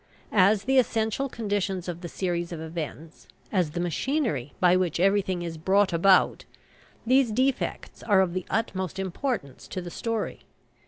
As 0.31 0.63
the 0.63 0.79
essential 0.79 1.29
conditions 1.29 1.87
of 1.87 2.01
the 2.01 2.09
series 2.09 2.51
of 2.51 2.59
events, 2.59 3.27
as 3.51 3.69
the 3.69 3.79
machinery 3.79 4.51
by 4.59 4.75
which 4.75 4.99
everything 4.99 5.43
is 5.43 5.59
brought 5.59 5.93
about, 5.93 6.43
these 7.05 7.31
defects 7.31 8.01
are 8.01 8.21
of 8.21 8.33
the 8.33 8.47
utmost 8.49 8.97
importance 8.97 9.67
to 9.67 9.79
the 9.79 9.91
story. 9.91 10.39